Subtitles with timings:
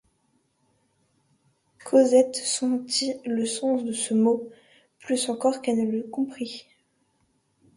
[1.85, 4.49] Cosette sentit le sens de ce mot
[4.97, 6.65] plus encore qu’elle ne le comprit.